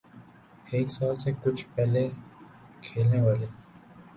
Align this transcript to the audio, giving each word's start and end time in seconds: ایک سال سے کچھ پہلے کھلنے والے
ایک 0.71 0.87
سال 0.91 1.15
سے 1.17 1.31
کچھ 1.43 1.65
پہلے 1.75 2.07
کھلنے 2.83 3.21
والے 3.21 3.45